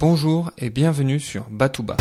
Bonjour 0.00 0.50
et 0.56 0.70
bienvenue 0.70 1.20
sur 1.20 1.44
Batouba. 1.50 1.94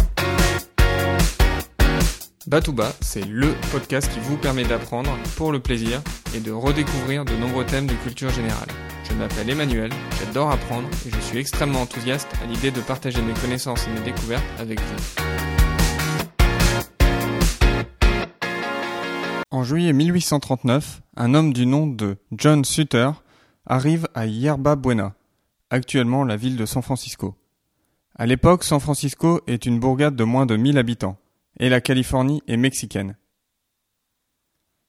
Batouba, 2.48 2.94
c'est 3.02 3.26
LE 3.26 3.54
podcast 3.74 4.10
qui 4.14 4.22
vous 4.22 4.38
permet 4.38 4.64
d'apprendre 4.64 5.12
pour 5.36 5.52
le 5.52 5.60
plaisir 5.60 6.02
et 6.34 6.40
de 6.40 6.54
redécouvrir 6.54 7.26
de 7.26 7.34
nombreux 7.34 7.66
thèmes 7.66 7.88
de 7.88 7.94
culture 7.96 8.30
générale. 8.30 8.70
Je 9.04 9.14
m'appelle 9.16 9.50
Emmanuel, 9.50 9.92
j'adore 10.18 10.50
apprendre 10.50 10.88
et 11.06 11.10
je 11.10 11.20
suis 11.20 11.40
extrêmement 11.40 11.82
enthousiaste 11.82 12.30
à 12.42 12.46
l'idée 12.46 12.72
de 12.72 12.80
partager 12.80 13.22
mes 13.22 13.34
connaissances 13.34 13.86
et 13.86 13.92
mes 13.92 14.06
découvertes 14.06 14.48
avec 14.60 14.80
vous. 14.80 14.96
En 19.52 19.66
juillet 19.66 19.92
1839, 19.92 21.02
un 21.18 21.34
homme 21.34 21.52
du 21.52 21.66
nom 21.66 21.86
de 21.86 22.16
John 22.32 22.64
Sutter 22.64 23.10
arrive 23.66 24.08
à 24.14 24.26
Yerba 24.26 24.78
Buena, 24.78 25.16
actuellement 25.70 26.24
la 26.24 26.38
ville 26.38 26.56
de 26.56 26.66
San 26.66 26.82
Francisco. 26.82 27.36
À 28.20 28.26
l'époque, 28.26 28.66
San 28.66 28.82
Francisco 28.82 29.40
est 29.48 29.66
une 29.66 29.80
bourgade 29.80 30.18
de 30.18 30.26
moins 30.26 30.46
de 30.46 30.58
1000 30.58 30.78
habitants, 30.78 31.18
et 31.58 31.70
la 31.70 31.80
Californie 31.80 32.44
est 32.50 32.58
mexicaine. 32.58 33.16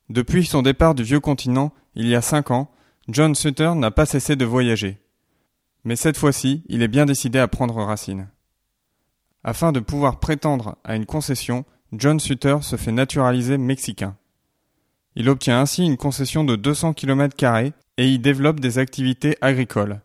Depuis 0.09 0.45
son 0.45 0.63
départ 0.63 0.97
du 0.97 1.05
vieux 1.05 1.21
continent, 1.21 1.73
il 1.95 2.09
y 2.09 2.17
a 2.17 2.23
cinq 2.23 2.51
ans, 2.51 2.73
John 3.07 3.37
Sutter 3.37 3.75
n'a 3.77 3.93
pas 3.93 4.05
cessé 4.05 4.35
de 4.35 4.45
voyager. 4.45 4.99
Mais 5.85 5.95
cette 5.95 6.17
fois-ci, 6.17 6.65
il 6.67 6.83
est 6.83 6.89
bien 6.89 7.07
décidé 7.07 7.39
à 7.39 7.47
prendre 7.47 7.77
racine. 7.77 8.27
Afin 9.45 9.71
de 9.71 9.79
pouvoir 9.79 10.19
prétendre 10.19 10.77
à 10.83 10.97
une 10.97 11.07
concession, 11.07 11.65
John 11.93 12.19
Sutter 12.19 12.57
se 12.63 12.75
fait 12.75 12.91
naturaliser 12.91 13.59
mexicain. 13.59 14.17
Il 15.15 15.29
obtient 15.29 15.61
ainsi 15.61 15.85
une 15.85 15.97
concession 15.97 16.43
de 16.43 16.57
200 16.57 16.95
km 16.95 17.37
et 17.97 18.09
y 18.09 18.19
développe 18.19 18.59
des 18.59 18.79
activités 18.79 19.37
agricoles. 19.41 20.01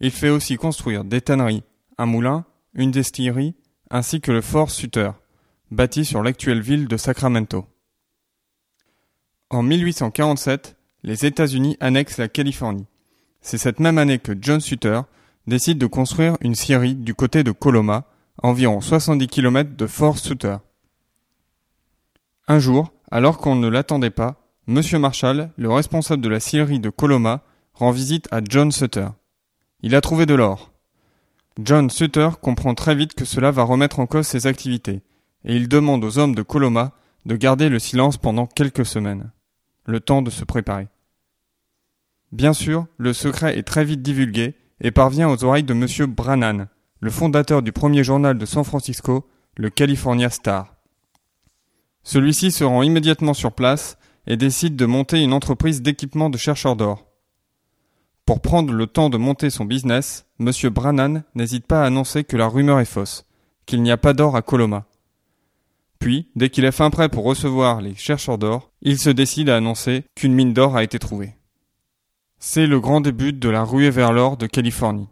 Il 0.00 0.10
fait 0.10 0.30
aussi 0.30 0.56
construire 0.56 1.04
des 1.04 1.20
tanneries, 1.20 1.62
un 2.00 2.06
moulin, 2.06 2.46
une 2.72 2.90
distillerie, 2.90 3.54
ainsi 3.90 4.22
que 4.22 4.32
le 4.32 4.40
fort 4.40 4.70
Sutter, 4.70 5.10
bâti 5.70 6.06
sur 6.06 6.22
l'actuelle 6.22 6.62
ville 6.62 6.88
de 6.88 6.96
Sacramento. 6.96 7.66
En 9.50 9.62
1847, 9.62 10.78
les 11.02 11.26
États-Unis 11.26 11.76
annexent 11.78 12.16
la 12.16 12.28
Californie. 12.28 12.86
C'est 13.42 13.58
cette 13.58 13.80
même 13.80 13.98
année 13.98 14.18
que 14.18 14.32
John 14.40 14.60
Sutter 14.60 15.02
décide 15.46 15.76
de 15.76 15.86
construire 15.86 16.38
une 16.40 16.54
scierie 16.54 16.94
du 16.94 17.14
côté 17.14 17.44
de 17.44 17.52
Coloma, 17.52 18.06
environ 18.42 18.80
70 18.80 19.26
km 19.26 19.76
de 19.76 19.86
Fort 19.86 20.16
Sutter. 20.16 20.56
Un 22.48 22.60
jour, 22.60 22.94
alors 23.10 23.36
qu'on 23.36 23.56
ne 23.56 23.68
l'attendait 23.68 24.08
pas, 24.08 24.50
Monsieur 24.66 24.98
Marshall, 24.98 25.50
le 25.58 25.70
responsable 25.70 26.22
de 26.22 26.30
la 26.30 26.40
scierie 26.40 26.80
de 26.80 26.88
Coloma, 26.88 27.42
rend 27.74 27.90
visite 27.90 28.26
à 28.30 28.40
John 28.42 28.72
Sutter. 28.72 29.08
Il 29.82 29.94
a 29.94 30.00
trouvé 30.00 30.24
de 30.24 30.34
l'or. 30.34 30.69
John 31.58 31.90
Sutter 31.90 32.30
comprend 32.40 32.74
très 32.74 32.94
vite 32.94 33.14
que 33.14 33.24
cela 33.24 33.50
va 33.50 33.64
remettre 33.64 33.98
en 33.98 34.06
cause 34.06 34.26
ses 34.26 34.46
activités, 34.46 35.02
et 35.44 35.56
il 35.56 35.68
demande 35.68 36.04
aux 36.04 36.18
hommes 36.18 36.34
de 36.34 36.42
Coloma 36.42 36.92
de 37.26 37.36
garder 37.36 37.68
le 37.68 37.78
silence 37.78 38.16
pendant 38.16 38.46
quelques 38.46 38.86
semaines, 38.86 39.30
le 39.84 40.00
temps 40.00 40.22
de 40.22 40.30
se 40.30 40.44
préparer. 40.44 40.88
Bien 42.32 42.52
sûr, 42.52 42.86
le 42.96 43.12
secret 43.12 43.58
est 43.58 43.64
très 43.64 43.84
vite 43.84 44.02
divulgué 44.02 44.54
et 44.80 44.92
parvient 44.92 45.28
aux 45.28 45.44
oreilles 45.44 45.64
de 45.64 45.74
M. 45.74 46.06
Brannan, 46.06 46.68
le 47.00 47.10
fondateur 47.10 47.62
du 47.62 47.72
premier 47.72 48.04
journal 48.04 48.38
de 48.38 48.46
San 48.46 48.64
Francisco, 48.64 49.28
le 49.56 49.68
California 49.68 50.30
Star. 50.30 50.76
Celui-ci 52.02 52.52
se 52.52 52.64
rend 52.64 52.82
immédiatement 52.82 53.34
sur 53.34 53.52
place 53.52 53.98
et 54.26 54.36
décide 54.36 54.76
de 54.76 54.86
monter 54.86 55.22
une 55.22 55.32
entreprise 55.32 55.82
d'équipement 55.82 56.30
de 56.30 56.38
chercheurs 56.38 56.76
d'or. 56.76 57.09
Pour 58.30 58.38
prendre 58.38 58.72
le 58.72 58.86
temps 58.86 59.10
de 59.10 59.16
monter 59.16 59.50
son 59.50 59.64
business, 59.64 60.24
M. 60.38 60.52
Brannan 60.70 61.24
n'hésite 61.34 61.66
pas 61.66 61.82
à 61.82 61.86
annoncer 61.86 62.22
que 62.22 62.36
la 62.36 62.46
rumeur 62.46 62.78
est 62.78 62.84
fausse, 62.84 63.26
qu'il 63.66 63.82
n'y 63.82 63.90
a 63.90 63.96
pas 63.96 64.12
d'or 64.12 64.36
à 64.36 64.40
Coloma. 64.40 64.84
Puis, 65.98 66.28
dès 66.36 66.48
qu'il 66.48 66.64
est 66.64 66.70
fin 66.70 66.90
prêt 66.90 67.08
pour 67.08 67.24
recevoir 67.24 67.80
les 67.80 67.96
chercheurs 67.96 68.38
d'or, 68.38 68.70
il 68.82 69.00
se 69.00 69.10
décide 69.10 69.48
à 69.48 69.56
annoncer 69.56 70.04
qu'une 70.14 70.32
mine 70.32 70.52
d'or 70.52 70.76
a 70.76 70.84
été 70.84 71.00
trouvée. 71.00 71.34
C'est 72.38 72.68
le 72.68 72.78
grand 72.78 73.00
début 73.00 73.32
de 73.32 73.48
la 73.48 73.64
ruée 73.64 73.90
vers 73.90 74.12
l'or 74.12 74.36
de 74.36 74.46
Californie. 74.46 75.08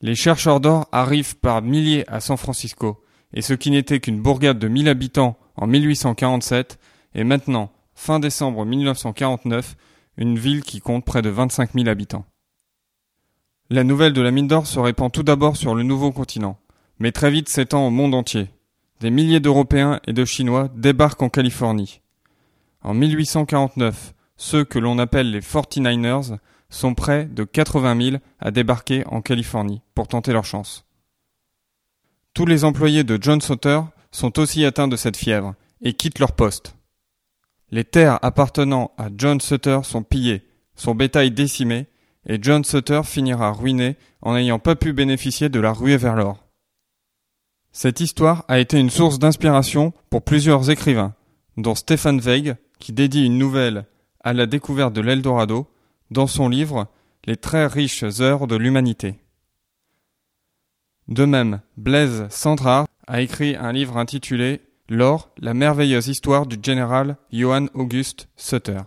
Les 0.00 0.14
chercheurs 0.14 0.60
d'or 0.60 0.86
arrivent 0.92 1.36
par 1.38 1.60
milliers 1.60 2.08
à 2.08 2.20
San 2.20 2.36
Francisco, 2.36 3.02
et 3.34 3.42
ce 3.42 3.52
qui 3.52 3.72
n'était 3.72 3.98
qu'une 3.98 4.22
bourgade 4.22 4.60
de 4.60 4.68
1000 4.68 4.88
habitants 4.88 5.36
en 5.56 5.66
1847 5.66 6.78
est 7.16 7.24
maintenant, 7.24 7.72
fin 7.96 8.20
décembre 8.20 8.64
1949, 8.64 9.74
une 10.16 10.38
ville 10.38 10.62
qui 10.62 10.80
compte 10.80 11.04
près 11.04 11.22
de 11.22 11.30
25 11.30 11.72
000 11.72 11.88
habitants. 11.88 12.24
La 13.70 13.84
nouvelle 13.84 14.12
de 14.12 14.20
la 14.20 14.30
mine 14.30 14.48
d'or 14.48 14.66
se 14.66 14.78
répand 14.78 15.10
tout 15.10 15.22
d'abord 15.22 15.56
sur 15.56 15.74
le 15.74 15.82
nouveau 15.82 16.12
continent, 16.12 16.58
mais 16.98 17.12
très 17.12 17.30
vite 17.30 17.48
s'étend 17.48 17.86
au 17.86 17.90
monde 17.90 18.14
entier. 18.14 18.48
Des 19.00 19.10
milliers 19.10 19.40
d'Européens 19.40 20.00
et 20.06 20.12
de 20.12 20.24
Chinois 20.24 20.68
débarquent 20.74 21.22
en 21.22 21.28
Californie. 21.28 22.00
En 22.82 22.94
1849, 22.94 24.14
ceux 24.36 24.64
que 24.64 24.78
l'on 24.78 24.98
appelle 24.98 25.30
les 25.30 25.40
49ers 25.40 26.38
sont 26.68 26.94
près 26.94 27.26
de 27.26 27.44
80 27.44 28.10
000 28.10 28.16
à 28.40 28.50
débarquer 28.50 29.04
en 29.06 29.22
Californie 29.22 29.82
pour 29.94 30.08
tenter 30.08 30.32
leur 30.32 30.44
chance. 30.44 30.84
Tous 32.34 32.46
les 32.46 32.64
employés 32.64 33.04
de 33.04 33.18
John 33.20 33.40
Sauter 33.40 33.80
sont 34.10 34.38
aussi 34.38 34.64
atteints 34.64 34.88
de 34.88 34.96
cette 34.96 35.16
fièvre 35.16 35.54
et 35.80 35.94
quittent 35.94 36.18
leur 36.18 36.32
poste. 36.32 36.76
Les 37.72 37.84
terres 37.84 38.18
appartenant 38.20 38.92
à 38.98 39.08
John 39.16 39.40
Sutter 39.40 39.80
sont 39.82 40.02
pillées, 40.02 40.46
son 40.76 40.94
bétail 40.94 41.30
décimé, 41.30 41.86
et 42.26 42.38
John 42.40 42.64
Sutter 42.64 43.00
finira 43.02 43.50
ruiné 43.50 43.96
en 44.20 44.34
n'ayant 44.34 44.58
pas 44.58 44.76
pu 44.76 44.92
bénéficier 44.92 45.48
de 45.48 45.58
la 45.58 45.72
ruée 45.72 45.96
vers 45.96 46.14
l'or. 46.14 46.44
Cette 47.72 48.00
histoire 48.00 48.44
a 48.48 48.58
été 48.58 48.78
une 48.78 48.90
source 48.90 49.18
d'inspiration 49.18 49.94
pour 50.10 50.22
plusieurs 50.22 50.68
écrivains, 50.68 51.14
dont 51.56 51.74
Stephen 51.74 52.20
Zweig, 52.20 52.56
qui 52.78 52.92
dédie 52.92 53.24
une 53.24 53.38
nouvelle 53.38 53.86
à 54.20 54.34
la 54.34 54.44
découverte 54.44 54.92
de 54.92 55.00
l'Eldorado 55.00 55.66
dans 56.10 56.26
son 56.26 56.50
livre 56.50 56.88
Les 57.24 57.38
très 57.38 57.66
riches 57.66 58.04
heures 58.20 58.46
de 58.46 58.56
l'humanité. 58.56 59.14
De 61.08 61.24
même, 61.24 61.62
Blaise 61.78 62.26
Sandrard 62.28 62.86
a 63.06 63.22
écrit 63.22 63.56
un 63.56 63.72
livre 63.72 63.96
intitulé 63.96 64.60
L'or, 64.94 65.30
la 65.38 65.54
merveilleuse 65.54 66.08
histoire 66.08 66.44
du 66.44 66.58
général 66.62 67.16
Johann 67.32 67.70
August 67.72 68.28
Sutter. 68.36 68.80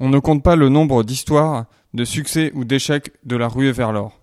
On 0.00 0.08
ne 0.08 0.18
compte 0.18 0.42
pas 0.42 0.56
le 0.56 0.68
nombre 0.68 1.04
d'histoires, 1.04 1.66
de 1.94 2.04
succès 2.04 2.50
ou 2.52 2.64
d'échecs 2.64 3.12
de 3.22 3.36
la 3.36 3.46
ruée 3.46 3.70
vers 3.70 3.92
l'or. 3.92 4.20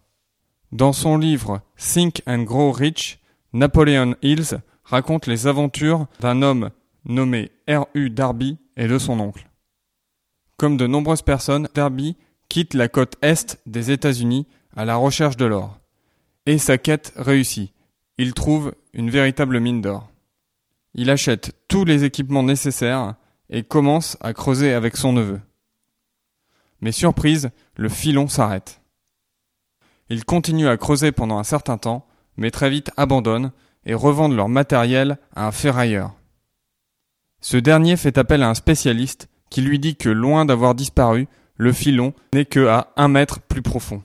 Dans 0.74 0.92
son 0.92 1.18
livre 1.18 1.62
Think 1.78 2.24
and 2.28 2.40
Grow 2.40 2.74
Rich, 2.74 3.22
Napoleon 3.54 4.16
Hills 4.22 4.60
raconte 4.84 5.28
les 5.28 5.48
aventures 5.48 6.08
d'un 6.20 6.42
homme 6.42 6.72
nommé 7.06 7.52
R.U. 7.70 8.10
Darby 8.10 8.58
et 8.76 8.90
de 8.90 8.98
son 8.98 9.22
oncle. 9.22 9.50
Comme 10.58 10.76
de 10.76 10.88
nombreuses 10.88 11.22
personnes, 11.22 11.70
Darby 11.74 12.18
quitte 12.50 12.74
la 12.74 12.90
côte 12.90 13.16
est 13.22 13.62
des 13.66 13.92
États-Unis 13.92 14.46
à 14.76 14.84
la 14.84 14.98
recherche 14.98 15.38
de 15.38 15.46
l'or. 15.46 15.80
Et 16.48 16.58
sa 16.58 16.78
quête 16.78 17.14
réussit. 17.16 17.72
Il 18.18 18.34
trouve 18.34 18.74
une 18.92 19.10
véritable 19.10 19.62
mine 19.62 19.80
d'or. 19.80 20.10
Il 20.96 21.10
achète 21.10 21.54
tous 21.68 21.86
les 21.86 22.04
équipements 22.04 22.44
nécessaires 22.44 23.16
et 23.50 23.64
commence 23.64 24.18
à 24.22 24.34
creuser 24.34 24.74
avec 24.74 24.96
son 24.96 25.14
neveu. 25.14 25.42
Mais 26.82 26.92
surprise, 26.92 27.50
le 27.76 27.90
filon 27.90 28.28
s'arrête. 28.28 28.82
Ils 30.10 30.26
continuent 30.26 30.68
à 30.68 30.78
creuser 30.78 31.12
pendant 31.12 31.40
un 31.40 31.44
certain 31.44 31.78
temps, 31.78 32.06
mais 32.38 32.52
très 32.52 32.70
vite 32.70 32.92
abandonnent 32.98 33.52
et 33.86 33.94
revendent 33.94 34.36
leur 34.36 34.50
matériel 34.50 35.18
à 35.36 35.48
un 35.48 35.52
ferrailleur. 35.52 36.14
Ce 37.42 37.58
dernier 37.58 37.98
fait 37.98 38.18
appel 38.18 38.44
à 38.44 38.50
un 38.50 38.54
spécialiste 38.54 39.30
qui 39.50 39.62
lui 39.62 39.80
dit 39.80 39.96
que 39.96 40.10
loin 40.10 40.46
d'avoir 40.46 40.76
disparu, 40.76 41.28
le 41.58 41.74
filon 41.74 42.14
n'est 42.34 42.46
que 42.46 42.68
à 42.68 42.94
un 42.96 43.08
mètre 43.08 43.42
plus 43.42 43.62
profond. 43.62 44.04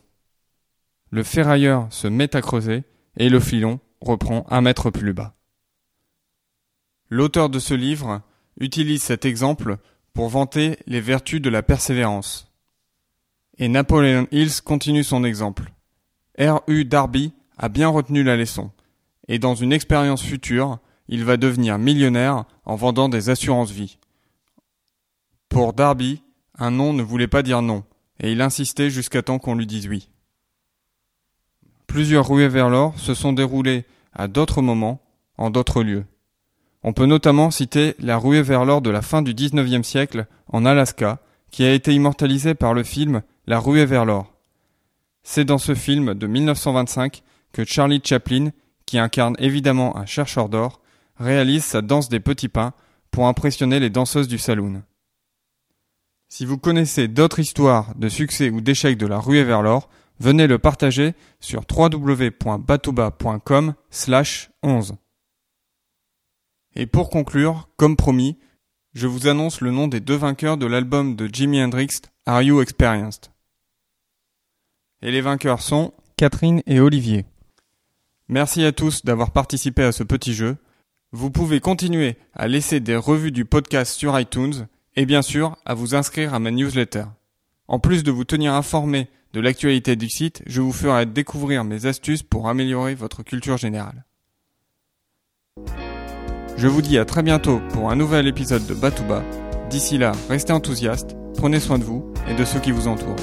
Le 1.11 1.23
ferrailleur 1.23 1.87
se 1.91 2.07
met 2.09 2.37
à 2.37 2.43
creuser 2.43 2.85
et 3.17 3.29
le 3.29 3.41
filon 3.41 3.81
reprend 4.01 4.47
un 4.51 4.61
mètre 4.61 4.91
plus 4.91 5.15
bas. 5.15 5.38
L'auteur 7.11 7.49
de 7.49 7.59
ce 7.59 7.75
livre 7.75 8.23
utilise 8.61 9.03
cet 9.03 9.25
exemple 9.25 9.79
pour 10.13 10.29
vanter 10.29 10.79
les 10.87 11.01
vertus 11.01 11.41
de 11.41 11.49
la 11.49 11.63
persévérance. 11.63 12.53
Et 13.57 13.69
Napoleon 13.69 14.27
Hills 14.31 14.61
continue 14.63 15.05
son 15.05 15.25
exemple. 15.25 15.73
R. 16.39 16.61
U. 16.67 16.85
Darby 16.85 17.33
a 17.57 17.69
bien 17.69 17.89
retenu 17.89 18.23
la 18.23 18.37
leçon, 18.37 18.71
et 19.27 19.39
dans 19.39 19.55
une 19.55 19.73
expérience 19.73 20.23
future, 20.23 20.79
il 21.09 21.25
va 21.25 21.37
devenir 21.37 21.79
millionnaire 21.79 22.45
en 22.65 22.77
vendant 22.77 23.09
des 23.09 23.31
assurances 23.31 23.71
vie. 23.71 23.99
Pour 25.49 25.73
Darby, 25.73 26.23
un 26.59 26.71
non 26.71 26.93
ne 26.93 27.03
voulait 27.03 27.27
pas 27.27 27.43
dire 27.43 27.63
non, 27.63 27.85
et 28.21 28.31
il 28.31 28.43
insistait 28.43 28.91
jusqu'à 28.91 29.23
temps 29.23 29.39
qu'on 29.39 29.55
lui 29.55 29.67
dise 29.67 29.89
oui. 29.89 30.09
Plusieurs 31.87 32.29
ruées 32.29 32.49
vers 32.49 32.69
l'or 32.69 32.99
se 32.99 33.15
sont 33.15 33.33
déroulées 33.33 33.87
à 34.13 34.29
d'autres 34.29 34.63
moments, 34.63 35.01
en 35.39 35.51
d'autres 35.51 35.83
lieux. 35.83 36.05
On 36.83 36.93
peut 36.93 37.07
notamment 37.07 37.51
citer 37.51 37.95
la 37.99 38.19
ruée 38.19 38.43
vers 38.43 38.65
l'or 38.65 38.83
de 38.83 38.91
la 38.91 39.03
fin 39.03 39.23
du 39.23 39.35
XIXe 39.35 39.87
siècle 39.87 40.27
en 40.49 40.65
Alaska, 40.65 41.21
qui 41.51 41.65
a 41.65 41.73
été 41.73 41.93
immortalisée 41.93 42.55
par 42.55 42.75
le 42.75 42.85
film 42.85 43.23
La 43.47 43.59
ruée 43.59 43.87
vers 43.87 44.05
l'or. 44.05 44.33
C'est 45.23 45.45
dans 45.45 45.59
ce 45.59 45.75
film 45.75 46.15
de 46.15 46.27
1925 46.27 47.23
que 47.53 47.65
Charlie 47.65 48.01
Chaplin, 48.05 48.51
qui 48.87 48.99
incarne 48.99 49.37
évidemment 49.39 49.97
un 49.97 50.07
chercheur 50.07 50.49
d'or, 50.49 50.81
réalise 51.17 51.65
sa 51.65 51.83
danse 51.83 52.09
des 52.09 52.21
petits 52.21 52.49
pains 52.49 52.73
pour 53.11 53.27
impressionner 53.27 53.81
les 53.81 53.91
danseuses 53.91 54.29
du 54.29 54.39
saloon. 54.39 54.83
Si 56.29 56.45
vous 56.45 56.59
connaissez 56.59 57.09
d'autres 57.09 57.41
histoires 57.41 57.95
de 57.97 58.09
succès 58.09 58.51
ou 58.51 58.61
d'échecs 58.61 58.99
de 58.99 59.07
la 59.07 59.19
ruée 59.19 59.45
vers 59.45 59.63
l'or, 59.63 59.89
venez 60.21 60.47
le 60.47 60.59
partager 60.59 61.15
sur 61.41 61.63
www.batouba.com 61.71 63.75
slash 63.91 64.51
11. 64.63 64.95
Et 66.79 66.87
pour 66.87 67.11
conclure, 67.11 67.69
comme 67.77 67.97
promis, 67.97 68.39
je 68.95 69.09
vous 69.09 69.27
annonce 69.27 69.61
le 69.61 69.73
nom 69.73 69.89
des 69.89 69.99
deux 69.99 70.15
vainqueurs 70.15 70.57
de 70.57 70.65
l'album 70.65 71.17
de 71.17 71.29
Jimi 71.31 71.61
Hendrix, 71.61 71.89
Are 72.25 72.41
You 72.41 72.63
Experienced? 72.63 73.33
Et 75.03 75.11
les 75.11 75.21
vainqueurs 75.21 75.61
sont 75.61 75.93
Catherine 76.17 76.63
et 76.67 76.79
Olivier. 76.79 77.27
Merci 78.29 78.65
à 78.65 78.71
tous 78.71 79.05
d'avoir 79.05 79.33
participé 79.33 79.83
à 79.83 79.91
ce 79.91 80.05
petit 80.05 80.35
jeu. 80.35 80.57
Vous 81.11 81.33
pouvez 81.33 81.59
continuer 81.59 82.17
à 82.33 82.47
laisser 82.47 82.79
des 82.79 82.97
revues 82.97 83.33
du 83.33 83.45
podcast 83.45 83.93
sur 83.93 84.19
iTunes 84.19 84.69
et 84.95 85.05
bien 85.05 85.23
sûr 85.23 85.57
à 85.65 85.75
vous 85.75 85.97
inscrire 85.97 86.33
à 86.33 86.39
ma 86.39 86.53
newsletter. 86.53 87.07
En 87.67 87.81
plus 87.81 88.05
de 88.05 88.13
vous 88.13 88.25
tenir 88.25 88.55
informé 88.55 89.09
de 89.33 89.41
l'actualité 89.41 89.97
du 89.97 90.09
site, 90.09 90.45
je 90.47 90.61
vous 90.61 90.73
ferai 90.73 91.07
découvrir 91.07 91.65
mes 91.65 91.87
astuces 91.87 92.23
pour 92.23 92.49
améliorer 92.49 92.95
votre 92.95 93.25
culture 93.25 93.57
générale. 93.57 94.05
Je 96.59 96.67
vous 96.67 96.83
dis 96.83 96.99
à 96.99 97.05
très 97.05 97.23
bientôt 97.23 97.61
pour 97.73 97.89
un 97.89 97.95
nouvel 97.95 98.27
épisode 98.27 98.67
de 98.67 98.75
Batouba. 98.75 99.23
D'ici 99.71 99.97
là, 99.97 100.11
restez 100.29 100.53
enthousiastes, 100.53 101.15
prenez 101.37 101.61
soin 101.61 101.79
de 101.79 101.85
vous 101.85 102.13
et 102.29 102.35
de 102.35 102.45
ceux 102.45 102.59
qui 102.59 102.73
vous 102.73 102.89
entourent. 102.89 103.15